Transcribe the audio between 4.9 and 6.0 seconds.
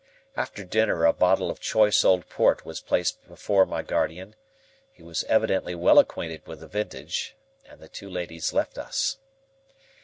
(he was evidently well